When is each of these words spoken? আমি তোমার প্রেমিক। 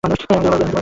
আমি 0.03 0.15
তোমার 0.21 0.41
প্রেমিক। 0.43 0.71